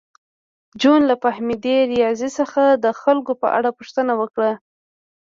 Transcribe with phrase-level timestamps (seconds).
[0.81, 4.51] جون له فهمیدې ریاض څخه د خلکو په اړه پوښتنه وکړه